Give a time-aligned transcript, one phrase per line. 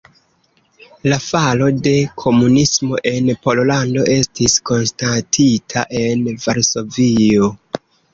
[1.11, 1.91] La falo de
[2.21, 7.51] komunismo en Pollando estis konstatita en Varsovio.